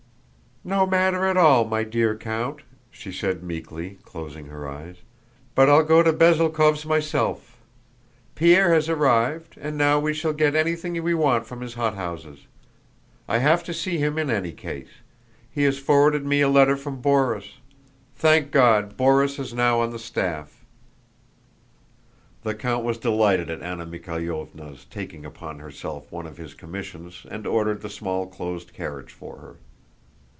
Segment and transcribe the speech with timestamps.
[0.63, 2.59] "No matter at all, my dear count,"
[2.91, 4.97] she said, meekly closing her eyes.
[5.55, 7.57] "But I'll go to Bezúkhov's myself.
[8.35, 12.41] Pierre has arrived, and now we shall get anything we want from his hothouses.
[13.27, 14.91] I have to see him in any case.
[15.51, 17.53] He has forwarded me a letter from Borís.
[18.15, 20.63] Thank God, Borís is now on the staff."
[22.43, 27.47] The count was delighted at Anna Mikháylovna's taking upon herself one of his commissions and
[27.47, 29.55] ordered the small closed carriage for her.